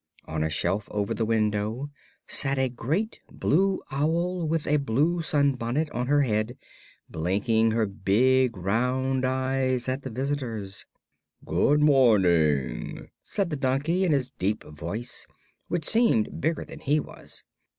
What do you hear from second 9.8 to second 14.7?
at the visitors. "Good morning," said the donkey, in his deep